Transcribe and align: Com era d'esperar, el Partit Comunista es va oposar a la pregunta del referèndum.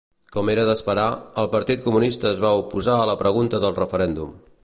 Com 0.35 0.47
era 0.53 0.63
d'esperar, 0.69 1.03
el 1.41 1.49
Partit 1.51 1.83
Comunista 1.89 2.29
es 2.31 2.41
va 2.47 2.55
oposar 2.63 2.97
a 3.01 3.05
la 3.13 3.17
pregunta 3.23 3.63
del 3.67 3.79
referèndum. 3.81 4.37